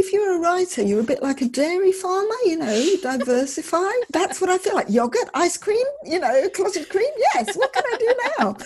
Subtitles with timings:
[0.00, 3.90] if you're a writer, you're a bit like a dairy farmer, you know, diversify.
[4.10, 4.88] That's what I feel like.
[4.88, 7.10] Yogurt, ice cream, you know, clotted cream.
[7.34, 8.56] Yes, what can I do now?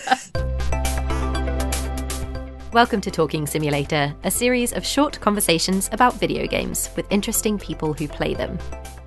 [2.71, 7.93] Welcome to Talking Simulator, a series of short conversations about video games with interesting people
[7.93, 8.57] who play them.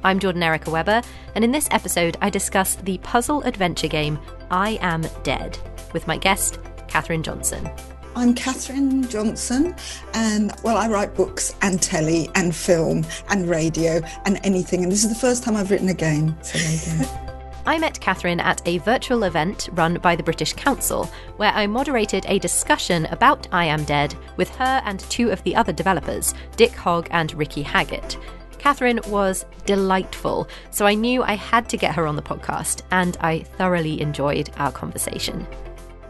[0.04, 1.00] I'm Jordan Erica Webber,
[1.34, 4.18] and in this episode, I discuss the puzzle adventure game
[4.50, 5.58] I Am Dead
[5.94, 6.58] with my guest,
[6.88, 7.70] Catherine Johnson.
[8.16, 9.74] I'm Catherine Johnson,
[10.14, 14.82] and well, I write books and telly and film and radio and anything.
[14.82, 16.36] And this is the first time I've written a game.
[16.42, 17.10] So there you go.
[17.66, 21.04] I met Catherine at a virtual event run by the British Council,
[21.36, 25.54] where I moderated a discussion about I Am Dead with her and two of the
[25.54, 28.16] other developers, Dick Hogg and Ricky Haggett.
[28.58, 33.18] Catherine was delightful, so I knew I had to get her on the podcast, and
[33.20, 35.46] I thoroughly enjoyed our conversation.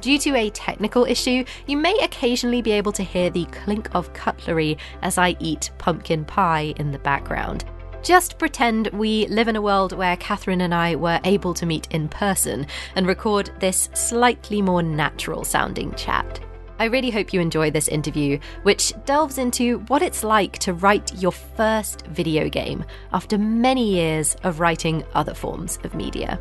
[0.00, 4.12] Due to a technical issue, you may occasionally be able to hear the clink of
[4.12, 7.64] cutlery as I eat pumpkin pie in the background.
[8.02, 11.88] Just pretend we live in a world where Catherine and I were able to meet
[11.90, 16.40] in person and record this slightly more natural sounding chat.
[16.78, 21.12] I really hope you enjoy this interview, which delves into what it's like to write
[21.20, 26.38] your first video game after many years of writing other forms of media.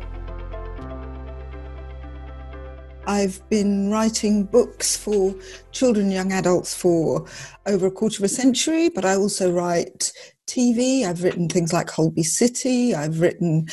[3.08, 5.34] I've been writing books for
[5.72, 7.24] children young adults for
[7.64, 10.12] over a quarter of a century, but I also write
[10.46, 11.04] TV.
[11.04, 12.94] I've written things like Holby City.
[12.94, 13.66] I've written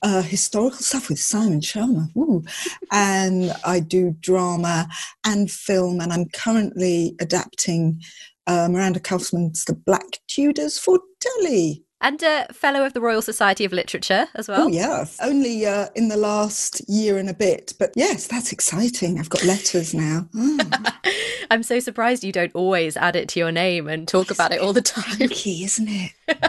[0.00, 2.08] uh, historical stuff with Simon Schama.
[2.16, 2.42] Ooh.
[2.90, 4.88] And I do drama
[5.22, 8.00] and film, and I'm currently adapting
[8.46, 13.64] uh, Miranda Kaufmann's The Black Tudors for telly and a fellow of the Royal Society
[13.64, 14.62] of Literature as well.
[14.62, 15.04] Oh, yeah.
[15.20, 17.74] Only uh, in the last year and a bit.
[17.78, 19.18] But yes, that's exciting.
[19.18, 20.28] I've got letters now.
[20.34, 20.94] Mm.
[21.50, 24.60] I'm so surprised you don't always add it to your name and talk about it
[24.60, 25.28] all the time.
[25.28, 26.12] Key, isn't it?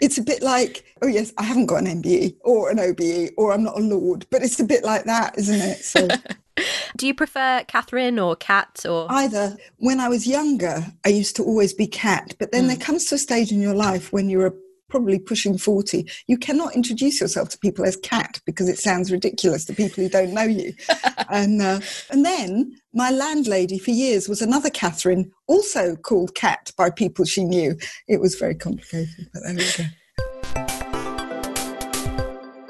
[0.00, 3.52] it's a bit like, oh, yes, I haven't got an MBE or an OBE or
[3.52, 5.84] I'm not a Lord, but it's a bit like that, isn't it?
[5.84, 6.08] So.
[6.96, 9.56] Do you prefer Catherine or Cat or either?
[9.78, 12.68] When I was younger, I used to always be Cat, but then mm.
[12.68, 14.52] there comes to a stage in your life when you're a
[14.94, 19.64] probably pushing 40, you cannot introduce yourself to people as cat because it sounds ridiculous
[19.64, 20.72] to people who don't know you.
[21.30, 26.90] and, uh, and then my landlady for years was another Catherine, also called Cat by
[26.90, 27.76] people she knew.
[28.06, 29.84] It was very complicated, but there we go.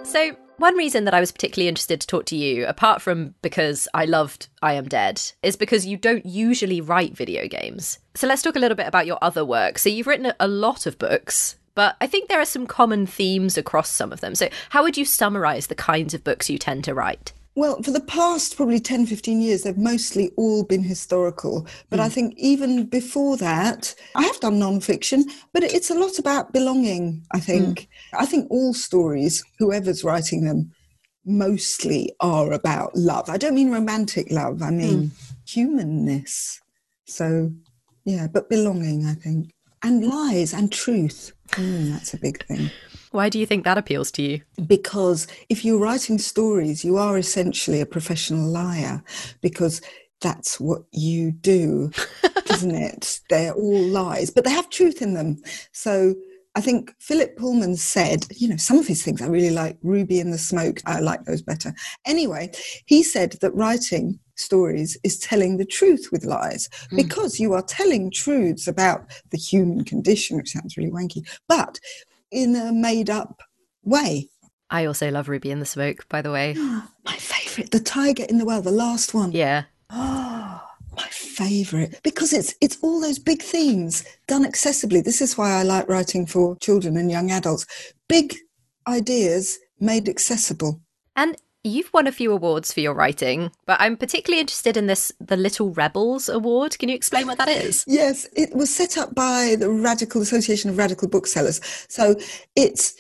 [0.05, 3.87] So, one reason that I was particularly interested to talk to you, apart from because
[3.93, 7.99] I loved I Am Dead, is because you don't usually write video games.
[8.15, 9.79] So let's talk a little bit about your other work.
[9.79, 13.57] So you've written a lot of books, but I think there are some common themes
[13.57, 14.35] across some of them.
[14.35, 17.33] So, how would you summarize the kinds of books you tend to write?
[17.57, 21.67] Well, for the past probably 10, 15 years, they've mostly all been historical.
[21.89, 22.03] But mm.
[22.03, 27.23] I think even before that, I have done nonfiction, but it's a lot about belonging,
[27.33, 27.81] I think.
[27.81, 27.87] Mm.
[28.19, 30.73] I think all stories, whoever's writing them,
[31.25, 33.31] mostly are about love.
[33.31, 35.11] I don't mean romantic love, I mean mm.
[35.47, 36.61] humanness.
[37.07, 37.53] So,
[38.05, 39.53] yeah, but belonging, I think.
[39.85, 41.33] And lies and truth.
[41.51, 42.71] Mm, that's a big thing.
[43.11, 44.41] Why do you think that appeals to you?
[44.67, 49.05] Because if you're writing stories, you are essentially a professional liar
[49.43, 49.83] because
[50.23, 51.93] that's what you do,
[52.51, 53.21] isn't it?
[53.29, 55.43] They're all lies, but they have truth in them.
[55.71, 56.15] So
[56.57, 60.21] I think Philip Pullman said, you know, some of his things I really like, Ruby
[60.21, 61.75] in the Smoke, I like those better.
[62.07, 62.53] Anyway,
[62.87, 66.97] he said that writing stories is telling the truth with lies mm.
[66.97, 71.81] because you are telling truths about the human condition, which sounds really wanky, but
[72.31, 73.43] in a made up
[73.83, 74.29] way.
[74.71, 76.55] I also love Ruby in the Smoke, by the way.
[77.05, 79.33] My favourite, The Tiger in the Well, the last one.
[79.33, 79.65] Yeah.
[79.97, 80.34] Oh,
[80.97, 85.03] my favourite because it's it's all those big themes done accessibly.
[85.03, 87.67] This is why I like writing for children and young adults.
[88.09, 88.35] Big
[88.87, 90.81] ideas made accessible.
[91.17, 95.11] And You've won a few awards for your writing, but I'm particularly interested in this
[95.19, 96.79] the Little Rebels Award.
[96.79, 97.87] Can you explain what that is?
[97.89, 101.63] Yes, it was set up by the Radical Association of Radical Booksellers.
[101.89, 102.17] So
[102.55, 102.95] it's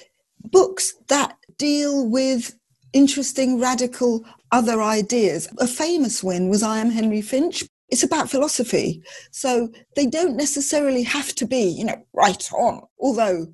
[0.51, 2.59] books that deal with
[2.95, 5.47] interesting, radical other ideas.
[5.59, 7.65] A famous win was I Am Henry Finch.
[7.89, 9.03] It's about philosophy.
[9.31, 13.47] So they don't necessarily have to be, you know, right on, although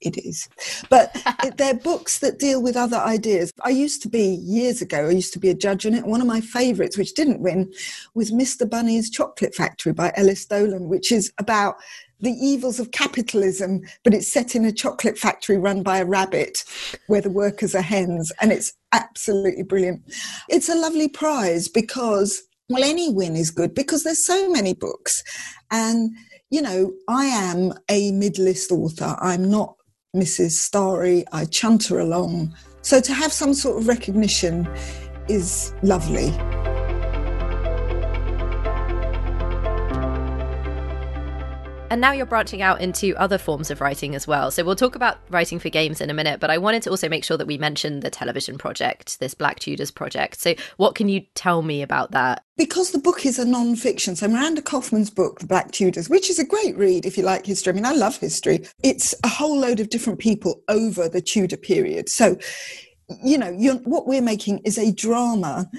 [0.00, 0.48] it is.
[0.90, 1.16] But
[1.56, 3.52] they're books that deal with other ideas.
[3.62, 6.06] I used to be, years ago, I used to be a judge on it.
[6.06, 7.72] One of my favourites, which didn't win,
[8.14, 8.68] was Mr.
[8.68, 11.76] Bunny's Chocolate Factory by Elys Dolan, which is about
[12.20, 16.64] the evils of capitalism, but it's set in a chocolate factory run by a rabbit
[17.06, 18.32] where the workers are hens.
[18.40, 20.02] And it's absolutely brilliant.
[20.48, 25.22] It's a lovely prize because, well, any win is good because there's so many books.
[25.70, 26.16] And
[26.50, 29.16] you know, I am a mid-list author.
[29.20, 29.74] I'm not
[30.14, 30.52] Mrs.
[30.52, 31.24] Starry.
[31.32, 32.54] I chunter along.
[32.82, 34.68] So to have some sort of recognition
[35.28, 36.32] is lovely.
[41.94, 44.50] And now you're branching out into other forms of writing as well.
[44.50, 47.08] So we'll talk about writing for games in a minute, but I wanted to also
[47.08, 50.40] make sure that we mentioned the television project, this Black Tudors project.
[50.40, 52.42] So what can you tell me about that?
[52.56, 56.40] Because the book is a non-fiction, so Miranda Kaufmann's book, The Black Tudors, which is
[56.40, 57.72] a great read if you like history.
[57.72, 58.66] I mean, I love history.
[58.82, 62.08] It's a whole load of different people over the Tudor period.
[62.08, 62.36] So
[63.22, 63.52] you know,
[63.84, 65.70] what we're making is a drama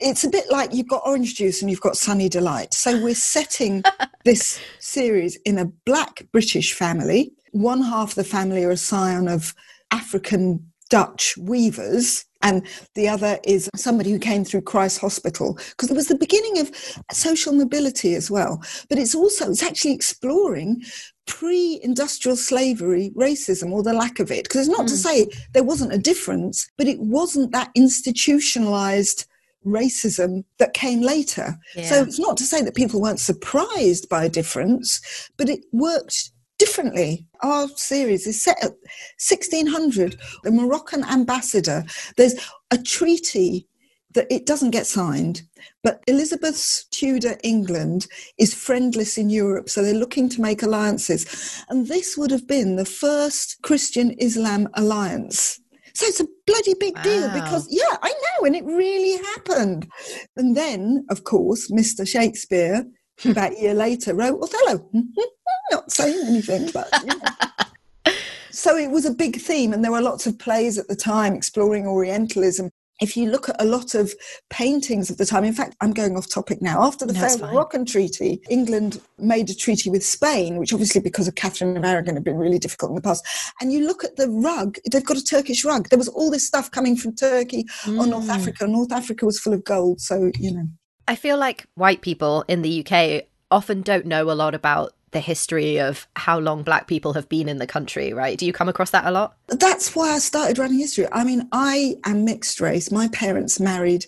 [0.00, 2.74] it's a bit like you've got orange juice and you've got sunny delight.
[2.74, 3.82] So we're setting
[4.24, 7.32] this series in a black British family.
[7.52, 9.54] One half of the family are a scion of
[9.90, 15.94] African Dutch weavers, and the other is somebody who came through Christ Hospital because it
[15.94, 16.72] was the beginning of
[17.12, 18.60] social mobility as well.
[18.88, 20.82] But it's also it's actually exploring
[21.26, 24.90] pre-industrial slavery racism or the lack of it because it's not mm.
[24.90, 29.26] to say there wasn't a difference but it wasn't that institutionalized
[29.66, 31.58] racism that came later.
[31.74, 31.84] Yeah.
[31.84, 35.00] So it's not to say that people weren't surprised by a difference,
[35.36, 37.26] but it worked differently.
[37.42, 38.72] Our series is set at
[39.18, 40.16] 1600.
[40.44, 41.84] The Moroccan ambassador,
[42.16, 42.34] there's
[42.70, 43.66] a treaty
[44.12, 45.42] that it doesn't get signed,
[45.84, 48.08] but Elizabeth's Tudor England
[48.38, 51.64] is friendless in Europe, so they're looking to make alliances.
[51.68, 55.59] And this would have been the first Christian Islam alliance
[56.00, 57.02] so it's a bloody big wow.
[57.02, 59.86] deal because, yeah, I know, and it really happened.
[60.34, 62.08] And then, of course, Mr.
[62.08, 62.86] Shakespeare,
[63.20, 63.30] hmm.
[63.32, 64.88] about a year later, wrote Othello.
[65.70, 66.88] Not saying anything, but.
[67.02, 68.14] You know.
[68.50, 71.34] so it was a big theme, and there were lots of plays at the time
[71.34, 72.70] exploring Orientalism
[73.00, 74.12] if you look at a lot of
[74.50, 76.82] paintings of the time, in fact, I'm going off topic now.
[76.82, 81.34] After the Fair Moroccan Treaty, England made a treaty with Spain, which obviously, because of
[81.34, 83.26] Catherine of Aragon, had been really difficult in the past.
[83.60, 85.88] And you look at the rug, they've got a Turkish rug.
[85.88, 87.98] There was all this stuff coming from Turkey mm.
[87.98, 88.66] or North Africa.
[88.66, 90.00] North Africa was full of gold.
[90.00, 90.68] So, you know.
[91.08, 95.20] I feel like white people in the UK often don't know a lot about the
[95.20, 98.38] history of how long black people have been in the country, right?
[98.38, 99.36] Do you come across that a lot?
[99.48, 101.06] That's why I started writing history.
[101.12, 102.92] I mean, I am mixed race.
[102.92, 104.06] My parents married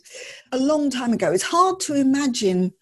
[0.53, 1.33] a long time ago.
[1.33, 2.73] It's hard to imagine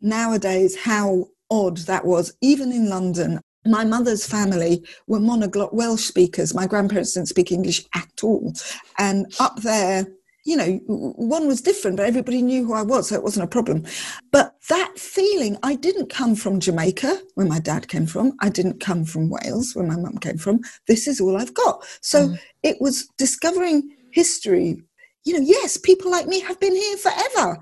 [0.00, 3.40] nowadays how odd that was, even in London.
[3.64, 6.54] My mother's family were monoglot Welsh speakers.
[6.54, 8.52] My grandparents didn't speak English at all.
[8.98, 10.06] And up there,
[10.46, 13.48] you know, one was different, but everybody knew who I was, so it wasn't a
[13.48, 13.84] problem.
[14.30, 18.36] But that feeling, I didn't come from Jamaica, where my dad came from.
[18.40, 20.60] I didn't come from Wales, where my mum came from.
[20.86, 21.84] This is all I've got.
[22.00, 22.38] So mm.
[22.62, 24.80] it was discovering history.
[25.24, 27.58] You know, yes, people like me have been here forever.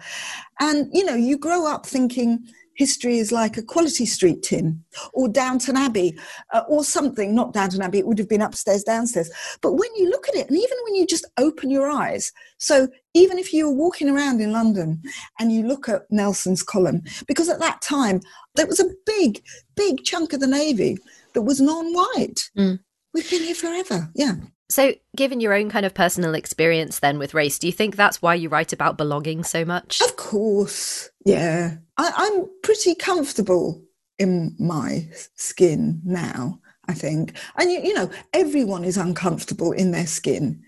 [0.61, 4.83] And, you know, you grow up thinking, history is like a quality street tin
[5.13, 6.19] or Downton Abbey
[6.53, 9.31] uh, or something, not Downton Abbey, it would have been upstairs, downstairs.
[9.63, 10.74] But when you look at it, and even
[11.05, 15.03] you just open your eyes, so even if you were walking around in London
[15.39, 18.21] and you look at Nelson's column, because at that time
[18.55, 19.43] there was a big,
[19.77, 20.99] big chunk of the Navy
[21.35, 22.51] that was non white.
[22.57, 22.81] Mm.
[23.13, 24.11] We've been here forever.
[24.15, 24.35] Yeah.
[24.71, 28.23] So, given your own kind of personal experience then with race, do you think that's
[28.23, 30.01] why you write about belonging so much?
[30.01, 31.11] Of course.
[31.25, 31.77] Yeah.
[31.99, 33.83] I, am pretty comfortable
[34.19, 37.37] in my skin now, I think.
[37.57, 40.63] And, you, you know, everyone is uncomfortable in their skin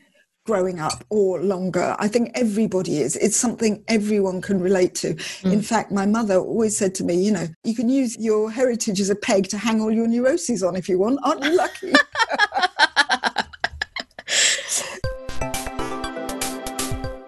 [0.47, 1.97] growing up or longer.
[1.99, 3.17] I think everybody is.
[3.17, 5.15] It's something everyone can relate to.
[5.15, 5.53] Mm.
[5.53, 9.01] In fact, my mother always said to me, you know, you can use your heritage
[9.01, 11.19] as a peg to hang all your neuroses on if you want.
[11.23, 11.93] Aren't you lucky?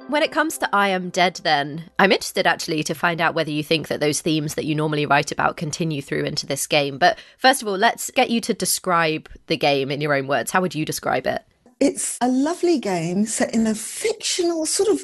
[0.08, 3.50] When it comes to I Am Dead, then, I'm interested actually to find out whether
[3.50, 6.96] you think that those themes that you normally write about continue through into this game.
[6.96, 10.50] But first of all, let's get you to describe the game in your own words.
[10.50, 11.44] How would you describe it?
[11.80, 15.00] It's a lovely game set in a fictional sort of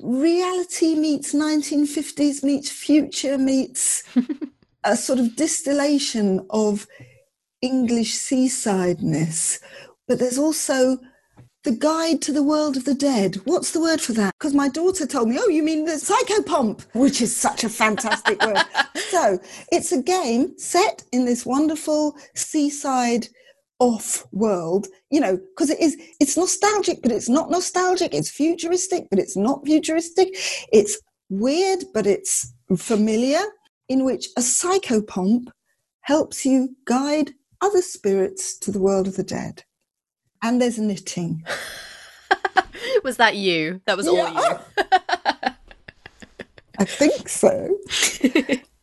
[0.00, 4.02] reality meets 1950s meets future meets
[4.84, 6.86] a sort of distillation of
[7.60, 9.60] English seasideness.
[10.08, 10.98] But there's also
[11.64, 13.36] the Guide to the World of the Dead.
[13.44, 14.34] What's the word for that?
[14.38, 18.40] Because my daughter told me, oh, you mean the psychopomp, which is such a fantastic
[18.42, 18.62] word.
[19.10, 19.38] So
[19.72, 23.28] it's a game set in this wonderful seaside
[23.78, 28.14] off world, you know, because it is, it's nostalgic, but it's not nostalgic.
[28.14, 30.28] It's futuristic, but it's not futuristic.
[30.72, 33.40] It's weird, but it's familiar,
[33.88, 35.48] in which a psychopomp
[36.00, 39.64] helps you guide other spirits to the world of the dead
[40.42, 41.44] and there's knitting.
[43.04, 43.80] was that you?
[43.86, 44.12] That was yeah.
[44.12, 44.58] all you.
[46.78, 47.76] I think so.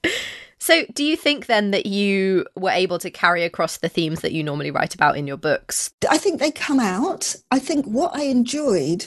[0.64, 4.32] So, do you think then that you were able to carry across the themes that
[4.32, 5.92] you normally write about in your books?
[6.10, 7.36] I think they come out.
[7.52, 9.06] I think what I enjoyed,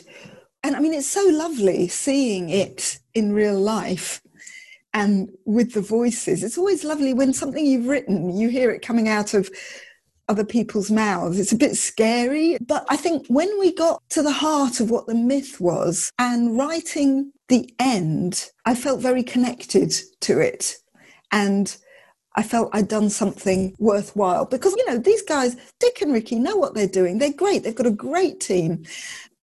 [0.62, 4.20] and I mean, it's so lovely seeing it in real life
[4.92, 6.44] and with the voices.
[6.44, 9.48] It's always lovely when something you've written, you hear it coming out of
[10.28, 11.38] other people's mouths.
[11.38, 12.58] It's a bit scary.
[12.60, 16.58] But I think when we got to the heart of what the myth was and
[16.58, 20.76] writing the end, I felt very connected to it.
[21.33, 21.76] And
[22.35, 26.56] I felt I'd done something worthwhile because, you know, these guys, Dick and Ricky, know
[26.56, 27.18] what they're doing.
[27.18, 27.62] They're great.
[27.62, 28.85] They've got a great team.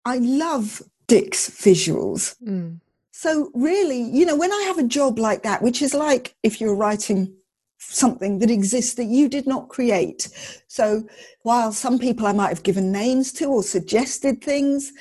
[0.06, 2.36] I love Dick's visuals.
[2.46, 2.80] Mm.
[3.12, 6.60] So, really, you know, when I have a job like that, which is like if
[6.60, 7.34] you're writing
[7.82, 10.30] something that exists that you did not create.
[10.68, 11.04] So
[11.42, 14.94] while some people I might have given names to or suggested things,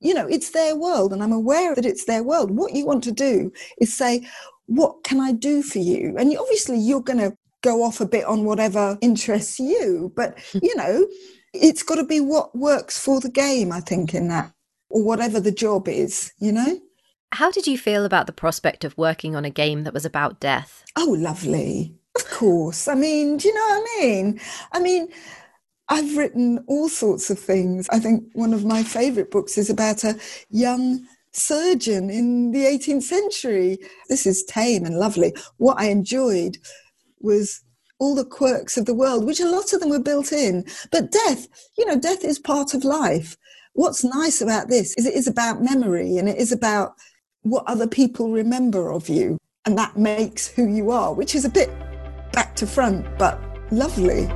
[0.00, 2.50] you know, it's their world and I'm aware that it's their world.
[2.50, 4.26] What you want to do is say,
[4.66, 6.16] what can I do for you?
[6.18, 10.58] And obviously you're going to go off a bit on whatever interests you, but hmm.
[10.62, 11.06] you know,
[11.54, 14.52] it's got to be what works for the game, I think, in that,
[14.88, 16.80] or whatever the job is, you know?
[17.32, 20.40] How did you feel about the prospect of working on a game that was about
[20.40, 20.84] death?
[20.96, 21.94] Oh, lovely.
[22.14, 22.88] Of course.
[22.88, 24.40] I mean, do you know what I mean?
[24.72, 25.08] I mean,
[25.88, 27.88] I've written all sorts of things.
[27.90, 30.18] I think one of my favorite books is about a
[30.50, 33.78] young surgeon in the 18th century.
[34.08, 35.34] This is tame and lovely.
[35.56, 36.58] What I enjoyed
[37.20, 37.62] was
[37.98, 40.64] all the quirks of the world, which a lot of them were built in.
[40.90, 41.46] But death,
[41.78, 43.36] you know, death is part of life.
[43.74, 46.94] What's nice about this is it is about memory and it is about
[47.42, 49.38] what other people remember of you.
[49.64, 51.70] And that makes who you are, which is a bit
[52.32, 54.28] back to front, but lovely.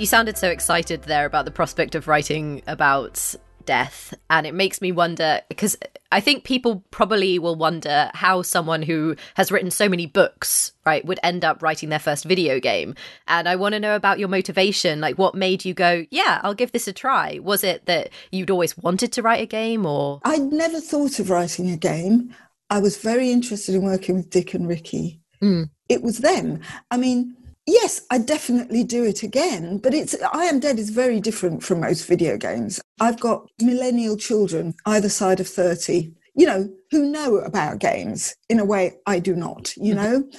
[0.00, 3.34] You sounded so excited there about the prospect of writing about
[3.66, 5.76] death and it makes me wonder because
[6.10, 11.04] i think people probably will wonder how someone who has written so many books right
[11.04, 12.94] would end up writing their first video game
[13.28, 16.54] and i want to know about your motivation like what made you go yeah i'll
[16.54, 20.20] give this a try was it that you'd always wanted to write a game or
[20.24, 22.34] i'd never thought of writing a game
[22.70, 25.20] I was very interested in working with Dick and Ricky.
[25.42, 25.70] Mm.
[25.88, 26.60] It was them.
[26.90, 27.36] I mean,
[27.66, 31.80] yes, I definitely do it again, but it's I Am Dead is very different from
[31.80, 32.80] most video games.
[33.00, 38.58] I've got millennial children either side of 30, you know, who know about games in
[38.58, 40.02] a way I do not, you mm-hmm.
[40.02, 40.30] know.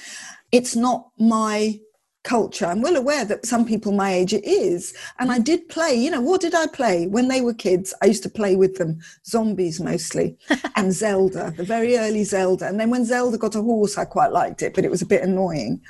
[0.50, 1.80] It's not my
[2.22, 2.66] culture.
[2.66, 4.94] I'm well aware that some people my age it is.
[5.18, 7.06] And I did play, you know, what did I play?
[7.06, 10.36] When they were kids, I used to play with them zombies mostly
[10.76, 12.66] and Zelda, the very early Zelda.
[12.66, 15.06] And then when Zelda got a horse, I quite liked it, but it was a
[15.06, 15.80] bit annoying.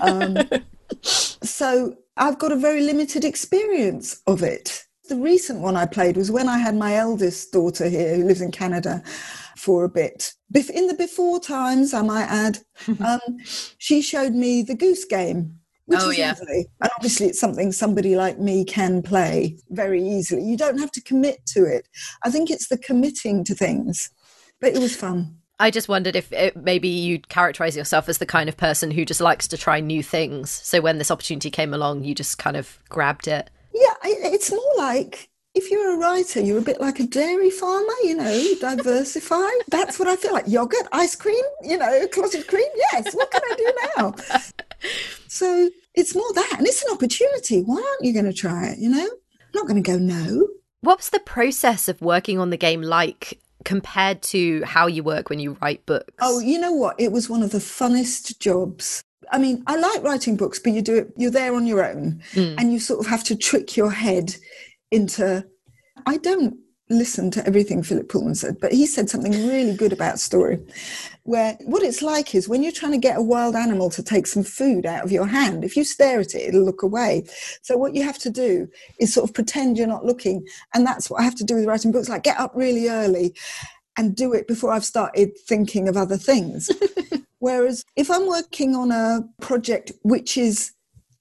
[0.00, 0.38] Um,
[1.02, 4.84] so I've got a very limited experience of it.
[5.08, 8.40] The recent one I played was when I had my eldest daughter here who lives
[8.40, 9.02] in Canada
[9.56, 10.32] for a bit.
[10.72, 12.58] In the before times, I might add,
[13.04, 13.20] um,
[13.78, 16.28] she showed me the Goose Game, which oh, is yeah.
[16.28, 16.66] lovely.
[16.80, 20.42] And obviously, it's something somebody like me can play very easily.
[20.42, 21.88] You don't have to commit to it.
[22.24, 24.10] I think it's the committing to things,
[24.60, 25.38] but it was fun.
[25.58, 29.04] I just wondered if it, maybe you'd characterize yourself as the kind of person who
[29.04, 30.50] just likes to try new things.
[30.50, 33.48] So when this opportunity came along, you just kind of grabbed it.
[33.72, 37.92] Yeah, it's more like if you're a writer, you're a bit like a dairy farmer,
[38.02, 39.50] you know, diversify.
[39.68, 40.48] That's what I feel like.
[40.48, 42.68] Yogurt, ice cream, you know, clotted cream.
[42.92, 44.14] Yes, what can I do now?
[45.28, 47.62] So it's more that, and it's an opportunity.
[47.62, 48.78] Why aren't you going to try it?
[48.78, 50.48] You know, I'm not going to go no.
[50.80, 55.30] What was the process of working on the game like compared to how you work
[55.30, 56.12] when you write books?
[56.20, 56.96] Oh, you know what?
[56.98, 59.02] It was one of the funnest jobs.
[59.30, 62.22] I mean, I like writing books, but you do it, you're there on your own
[62.32, 62.54] mm.
[62.58, 64.36] and you sort of have to trick your head
[64.90, 65.46] into.
[66.04, 66.58] I don't
[66.90, 70.60] listen to everything Philip Pullman said, but he said something really good about story,
[71.24, 74.26] where what it's like is when you're trying to get a wild animal to take
[74.26, 77.24] some food out of your hand, if you stare at it, it'll look away.
[77.62, 80.46] So what you have to do is sort of pretend you're not looking.
[80.74, 83.34] And that's what I have to do with writing books, like get up really early
[83.96, 86.70] and do it before I've started thinking of other things.
[87.38, 90.72] Whereas if I'm working on a project which is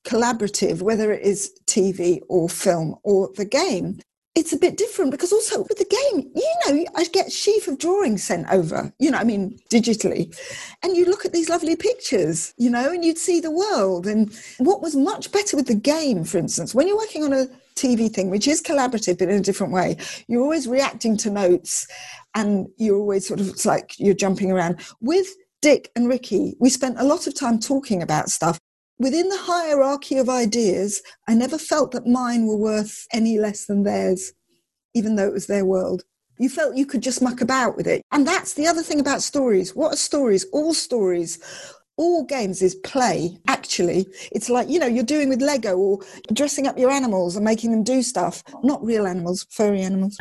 [0.06, 4.00] collaborative, whether it is TV or film or the game,
[4.42, 7.78] it's a bit different because also with the game, you know, I get sheaf of
[7.78, 10.36] drawings sent over, you know, I mean, digitally.
[10.82, 14.08] And you look at these lovely pictures, you know, and you'd see the world.
[14.08, 17.46] And what was much better with the game, for instance, when you're working on a
[17.76, 19.96] TV thing, which is collaborative but in a different way,
[20.28, 21.86] you're always reacting to notes
[22.34, 24.82] and you're always sort of, it's like you're jumping around.
[25.02, 25.28] With
[25.62, 28.60] Dick and Ricky, we spent a lot of time talking about stuff
[29.02, 33.84] within the hierarchy of ideas, I never felt that mine were worth any less than
[33.84, 34.34] theirs,
[34.94, 36.04] even though it was their world.
[36.38, 38.02] You felt you could just muck about with it.
[38.12, 39.76] And that's the other thing about stories.
[39.76, 40.46] What are stories?
[40.54, 41.40] All stories
[41.98, 46.00] all games is play actually it's like you know you're doing with lego or
[46.34, 50.18] dressing up your animals and making them do stuff not real animals furry animals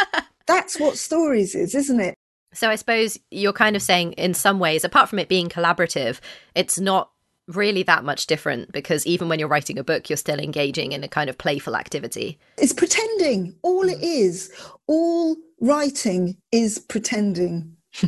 [0.46, 2.14] that's what stories is isn't it
[2.54, 6.20] so i suppose you're kind of saying in some ways apart from it being collaborative
[6.54, 7.10] it's not
[7.48, 11.04] really that much different because even when you're writing a book, you're still engaging in
[11.04, 12.38] a kind of playful activity.
[12.58, 13.56] It's pretending.
[13.62, 14.02] All it mm.
[14.02, 14.52] is,
[14.86, 17.76] all writing is pretending.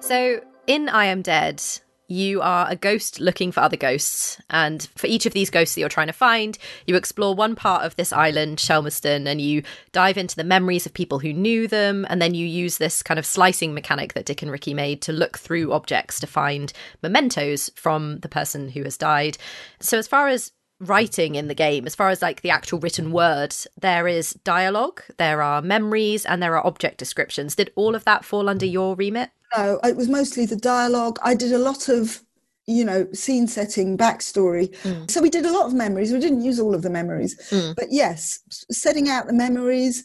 [0.00, 1.62] so in I Am Dead,
[2.10, 4.36] you are a ghost looking for other ghosts.
[4.50, 7.84] And for each of these ghosts that you're trying to find, you explore one part
[7.84, 9.62] of this island, Shelmerston, and you
[9.92, 12.04] dive into the memories of people who knew them.
[12.10, 15.12] And then you use this kind of slicing mechanic that Dick and Ricky made to
[15.12, 19.38] look through objects to find mementos from the person who has died.
[19.78, 20.50] So, as far as
[20.80, 25.02] writing in the game as far as like the actual written word there is dialogue
[25.18, 28.96] there are memories and there are object descriptions did all of that fall under your
[28.96, 31.18] remit no, it was mostly the dialogue.
[31.22, 32.22] I did a lot of,
[32.66, 34.68] you know, scene setting, backstory.
[34.82, 35.10] Mm.
[35.10, 36.12] So we did a lot of memories.
[36.12, 37.36] We didn't use all of the memories.
[37.50, 37.74] Mm.
[37.74, 38.38] But yes,
[38.70, 40.04] setting out the memories,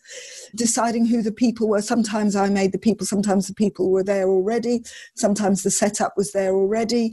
[0.56, 1.82] deciding who the people were.
[1.82, 4.84] Sometimes I made the people, sometimes the people were there already.
[5.16, 7.12] Sometimes the setup was there already.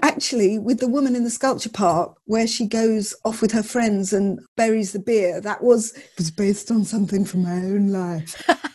[0.00, 4.12] Actually, with the woman in the sculpture park, where she goes off with her friends
[4.12, 8.42] and buries the beer, that was was based on something from my own life.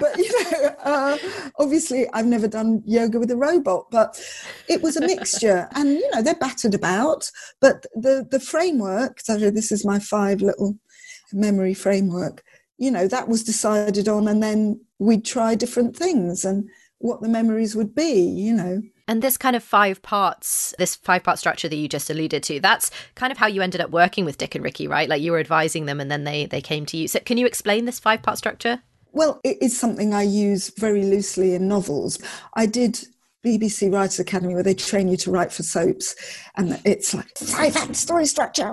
[0.00, 1.18] but you know, uh,
[1.58, 4.20] obviously, I've never done yoga with a robot, but
[4.68, 7.30] it was a mixture, and you know, they're battered about.
[7.60, 9.20] But the the framework.
[9.20, 10.76] So this is my five little
[11.32, 12.44] memory framework.
[12.78, 16.68] You know, that was decided on, and then we'd try different things and
[16.98, 18.12] what the memories would be.
[18.12, 18.82] You know.
[19.12, 22.60] And this kind of five parts, this five part structure that you just alluded to,
[22.60, 25.06] that's kind of how you ended up working with Dick and Ricky, right?
[25.06, 27.06] Like you were advising them and then they they came to you.
[27.06, 28.80] So can you explain this five part structure?
[29.12, 32.20] Well, it is something I use very loosely in novels.
[32.54, 33.04] I did
[33.44, 36.16] BBC Writers Academy where they train you to write for soaps,
[36.56, 38.72] and it's like five act story structure.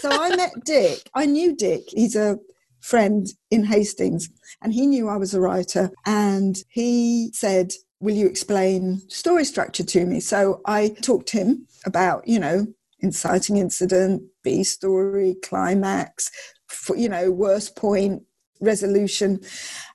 [0.00, 1.00] so I met Dick.
[1.12, 1.82] I knew Dick.
[1.88, 2.38] He's a
[2.80, 4.30] friend in Hastings,
[4.62, 5.90] and he knew I was a writer.
[6.06, 11.66] And he said, "Will you explain story structure to me?" So I talked to him
[11.84, 12.66] about, you know,
[13.00, 16.30] inciting incident, B story, climax,
[16.68, 18.22] for, you know, worst point,
[18.60, 19.40] resolution.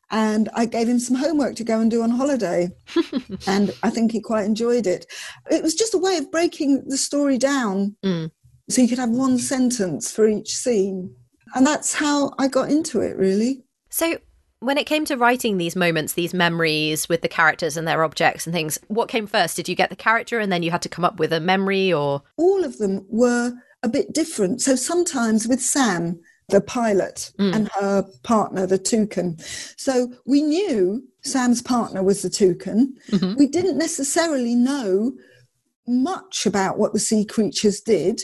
[0.09, 2.69] And I gave him some homework to go and do on holiday.
[3.47, 5.05] and I think he quite enjoyed it.
[5.49, 8.29] It was just a way of breaking the story down mm.
[8.69, 11.15] so you could have one sentence for each scene.
[11.55, 13.63] And that's how I got into it, really.
[13.89, 14.17] So,
[14.61, 18.45] when it came to writing these moments, these memories with the characters and their objects
[18.45, 19.55] and things, what came first?
[19.55, 21.91] Did you get the character and then you had to come up with a memory
[21.91, 22.21] or?
[22.37, 24.61] All of them were a bit different.
[24.61, 26.19] So sometimes with Sam,
[26.49, 27.55] the pilot mm.
[27.55, 29.37] and her partner, the toucan.
[29.77, 32.95] So we knew Sam's partner was the toucan.
[33.09, 33.39] Mm-hmm.
[33.39, 35.13] We didn't necessarily know
[35.87, 38.21] much about what the sea creatures did.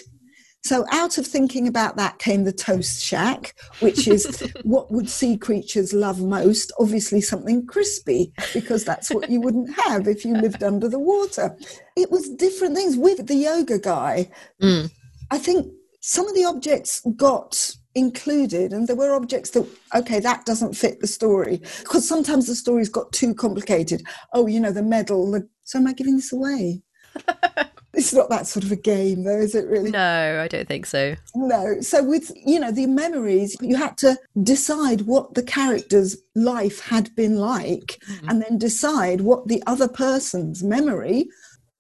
[0.68, 5.38] So out of thinking about that came the toast shack, which is what would sea
[5.38, 6.74] creatures love most?
[6.78, 11.56] Obviously something crispy, because that's what you wouldn't have if you lived under the water.
[11.96, 14.30] It was different things with the yoga guy.
[14.62, 14.92] Mm.
[15.32, 20.46] I think some of the objects got included and there were objects that okay that
[20.46, 24.04] doesn't fit the story because sometimes the story's got too complicated
[24.34, 25.50] oh you know the medal the...
[25.64, 26.80] so am i giving this away
[27.98, 30.86] it's not that sort of a game though is it really no i don't think
[30.86, 36.16] so no so with you know the memories you had to decide what the character's
[36.36, 38.30] life had been like mm-hmm.
[38.30, 41.28] and then decide what the other person's memory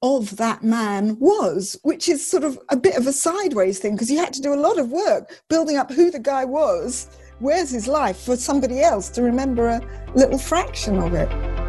[0.03, 4.11] of that man was, which is sort of a bit of a sideways thing because
[4.11, 7.07] you had to do a lot of work building up who the guy was,
[7.39, 9.81] where's his life for somebody else to remember a
[10.13, 11.66] little fraction of it.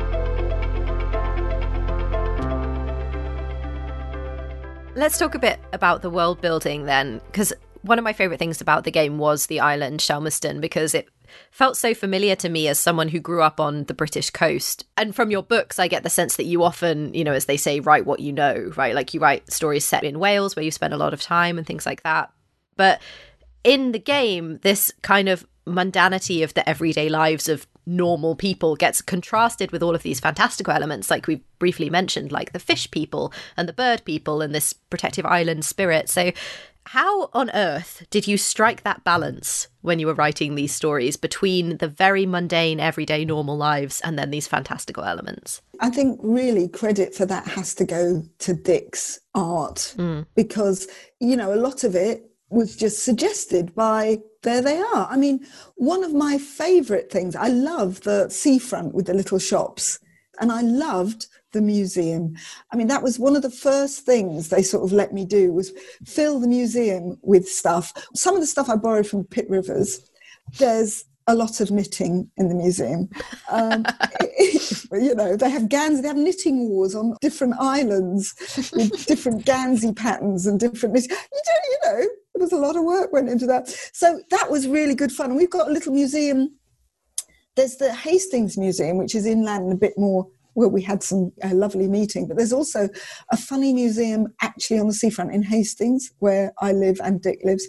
[4.98, 8.60] Let's talk a bit about the world building then, because one of my favorite things
[8.60, 11.08] about the game was the island Shelmerston because it
[11.52, 14.86] felt so familiar to me as someone who grew up on the British coast.
[14.96, 17.56] And from your books, I get the sense that you often, you know, as they
[17.56, 18.92] say, write what you know, right?
[18.92, 21.66] Like you write stories set in Wales where you spend a lot of time and
[21.66, 22.32] things like that.
[22.74, 23.00] But
[23.62, 29.00] in the game, this kind of mundanity of the everyday lives of normal people gets
[29.00, 33.32] contrasted with all of these fantastical elements like we've briefly mentioned like the fish people
[33.56, 36.32] and the bird people and this protective island spirit so
[36.88, 41.76] how on earth did you strike that balance when you were writing these stories between
[41.76, 45.60] the very mundane, everyday, normal lives and then these fantastical elements?
[45.80, 50.24] I think really credit for that has to go to Dick's art mm.
[50.34, 50.88] because,
[51.20, 55.08] you know, a lot of it was just suggested by there they are.
[55.10, 59.98] I mean, one of my favorite things, I love the seafront with the little shops,
[60.40, 62.36] and I loved the museum.
[62.72, 65.52] I mean, that was one of the first things they sort of let me do
[65.52, 65.72] was
[66.04, 67.92] fill the museum with stuff.
[68.14, 70.00] Some of the stuff I borrowed from Pitt Rivers.
[70.58, 73.08] There's a lot of knitting in the museum.
[73.50, 73.84] Um,
[74.92, 78.34] you know, they have gans, they have knitting wars on different islands
[78.72, 82.06] with different Guernsey patterns and different You, don't, you know,
[82.38, 83.68] there was a lot of work went into that.
[83.92, 85.34] So that was really good fun.
[85.34, 86.56] We've got a little museum.
[87.56, 91.30] There's the Hastings Museum, which is inland and a bit more well, we had some
[91.44, 92.88] uh, lovely meeting, but there's also
[93.30, 97.68] a funny museum actually on the seafront in Hastings, where I live and Dick lives,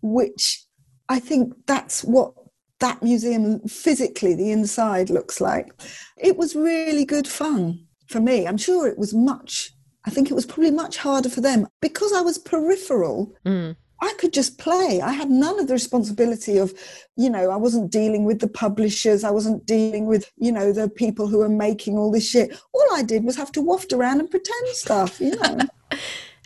[0.00, 0.64] which
[1.08, 2.32] I think that's what
[2.78, 5.72] that museum physically, the inside looks like.
[6.16, 8.46] It was really good fun for me.
[8.46, 9.72] I'm sure it was much,
[10.06, 13.32] I think it was probably much harder for them because I was peripheral.
[13.44, 13.74] Mm.
[14.00, 15.00] I could just play.
[15.02, 16.72] I had none of the responsibility of,
[17.16, 19.24] you know, I wasn't dealing with the publishers.
[19.24, 22.58] I wasn't dealing with, you know, the people who are making all this shit.
[22.72, 25.58] All I did was have to waft around and pretend stuff, you know.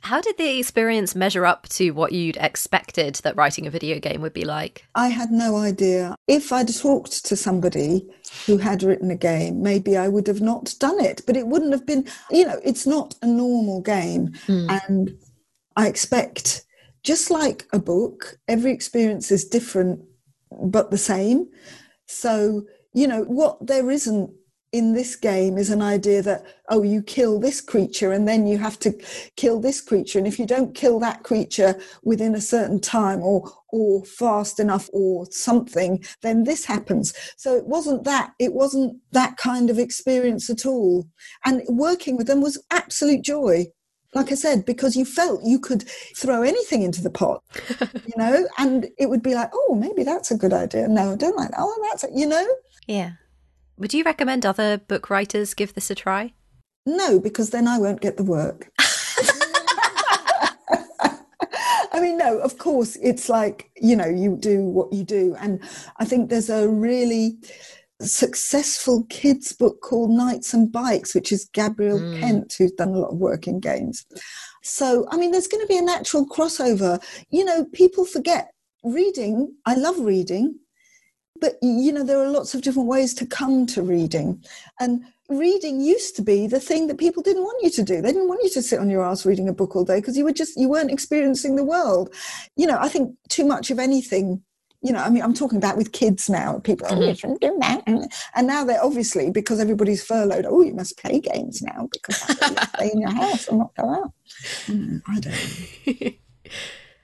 [0.02, 4.20] How did the experience measure up to what you'd expected that writing a video game
[4.22, 4.86] would be like?
[4.94, 6.14] I had no idea.
[6.26, 8.08] If I'd talked to somebody
[8.46, 11.72] who had written a game, maybe I would have not done it, but it wouldn't
[11.72, 14.28] have been, you know, it's not a normal game.
[14.46, 14.80] Mm.
[14.86, 15.18] And
[15.76, 16.64] I expect,
[17.02, 20.00] just like a book, every experience is different
[20.50, 21.48] but the same.
[22.06, 24.30] So, you know, what there isn't
[24.72, 28.58] in this game is an idea that oh you kill this creature and then you
[28.58, 28.92] have to
[29.36, 30.18] kill this creature.
[30.18, 34.88] And if you don't kill that creature within a certain time or or fast enough
[34.92, 37.14] or something then this happens.
[37.38, 41.06] So it wasn't that it wasn't that kind of experience at all.
[41.46, 43.66] And working with them was absolute joy
[44.18, 47.42] like I said, because you felt you could throw anything into the pot,
[47.80, 50.88] you know, and it would be like, oh, maybe that's a good idea.
[50.88, 51.60] No, I don't like that.
[51.60, 52.46] Oh, that's, you know?
[52.86, 53.12] Yeah.
[53.78, 56.32] Would you recommend other book writers give this a try?
[56.84, 58.72] No, because then I won't get the work.
[61.92, 65.36] I mean, no, of course, it's like, you know, you do what you do.
[65.38, 65.60] And
[65.98, 67.38] I think there's a really
[68.00, 72.20] successful kids book called Knights and Bikes, which is Gabrielle mm.
[72.20, 74.06] Kent, who's done a lot of work in games.
[74.62, 77.02] So, I mean, there's going to be a natural crossover.
[77.30, 78.52] You know, people forget
[78.84, 79.54] reading.
[79.66, 80.58] I love reading
[81.40, 84.42] but you know there are lots of different ways to come to reading
[84.80, 88.12] and reading used to be the thing that people didn't want you to do they
[88.12, 90.24] didn't want you to sit on your ass reading a book all day because you
[90.24, 92.12] were just you weren't experiencing the world
[92.56, 94.42] you know i think too much of anything
[94.82, 97.56] you know i mean i'm talking about with kids now people oh you shouldn't do
[97.60, 102.16] that and now they're obviously because everybody's furloughed oh you must play games now because
[102.16, 104.12] stay in your house and not go out
[104.66, 106.14] mm, i don't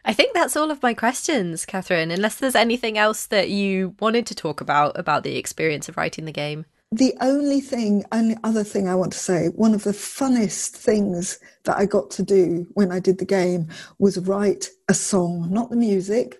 [0.06, 4.26] I think that's all of my questions, Catherine, unless there's anything else that you wanted
[4.26, 6.66] to talk about about the experience of writing the game.
[6.92, 11.40] The only thing, only other thing I want to say, one of the funnest things
[11.64, 15.70] that I got to do when I did the game was write a song, not
[15.70, 16.38] the music.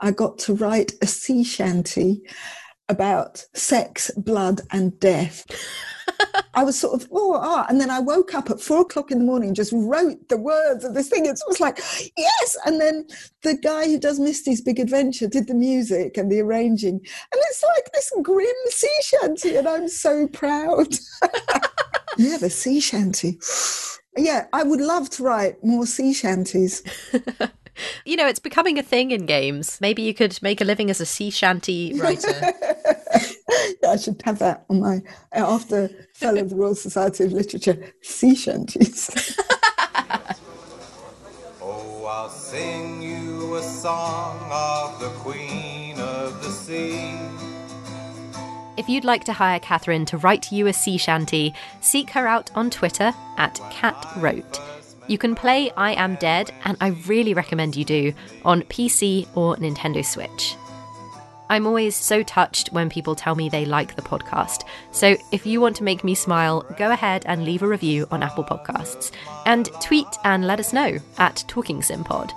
[0.00, 2.22] I got to write a sea shanty
[2.88, 5.46] about sex, blood, and death.
[6.54, 7.64] I was sort of, oh, ah.
[7.68, 10.84] And then I woke up at four o'clock in the morning, just wrote the words
[10.84, 11.24] of this thing.
[11.24, 11.78] It was like,
[12.16, 12.56] yes.
[12.66, 13.06] And then
[13.42, 16.94] the guy who does Misty's Big Adventure did the music and the arranging.
[16.94, 19.56] And it's like this grim sea shanty.
[19.56, 20.88] And I'm so proud.
[22.18, 23.38] yeah, the sea shanty.
[24.16, 26.82] Yeah, I would love to write more sea shanties.
[28.04, 29.80] you know, it's becoming a thing in games.
[29.80, 32.28] Maybe you could make a living as a sea shanty writer.
[33.82, 37.92] yeah, I should have that on my after Fellow of the Royal Society of Literature
[38.02, 39.38] sea shanties.
[41.60, 47.18] oh, I'll sing you a song of the Queen of the Sea.
[48.76, 52.50] If you'd like to hire Catherine to write you a sea shanty, seek her out
[52.54, 54.79] on Twitter at CatWrote.
[55.10, 58.12] You can play I Am Dead, and I really recommend you do,
[58.44, 60.54] on PC or Nintendo Switch.
[61.48, 64.62] I'm always so touched when people tell me they like the podcast.
[64.92, 68.22] So if you want to make me smile, go ahead and leave a review on
[68.22, 69.10] Apple Podcasts
[69.46, 72.32] and tweet and let us know at Talking Sim Pod.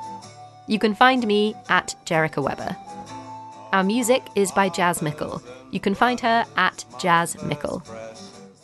[0.65, 2.75] You can find me at Jericha Webber.
[3.71, 5.43] Our music is by Jazz Mickle.
[5.69, 7.83] You can find her at Jazz Mickle.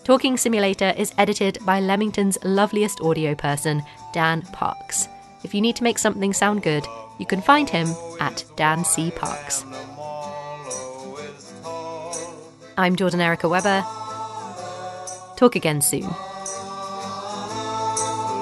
[0.09, 5.07] Talking Simulator is edited by Leamington's loveliest audio person, Dan Parks.
[5.43, 6.85] If you need to make something sound good,
[7.17, 7.87] you can find him
[8.19, 9.11] at Dan C.
[9.11, 9.65] Parks.
[12.77, 13.85] I'm Jordan Erica Webber.
[15.35, 16.03] Talk again soon.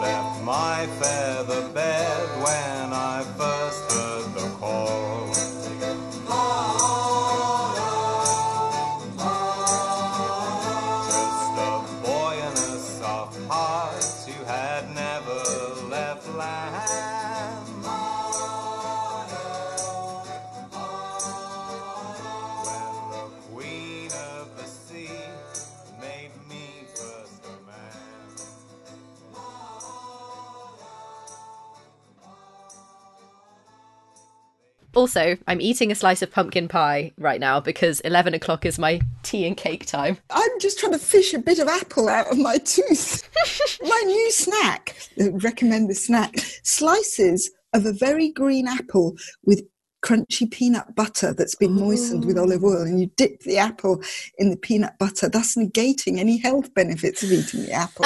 [0.02, 3.87] Left my feather bed when I first
[34.98, 39.00] Also, I'm eating a slice of pumpkin pie right now because 11 o'clock is my
[39.22, 40.18] tea and cake time.
[40.32, 43.30] I'm just trying to fish a bit of apple out of my tooth.
[43.84, 44.96] my new snack.
[45.20, 46.34] Recommend the snack.
[46.64, 49.62] Slices of a very green apple with
[50.04, 54.02] crunchy peanut butter that's been moistened with olive oil and you dip the apple
[54.40, 58.06] in the peanut butter thus negating any health benefits of eating the apple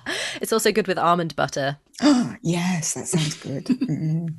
[0.40, 1.78] It's also good with almond butter.
[2.00, 4.36] ah yes that sounds good Mm.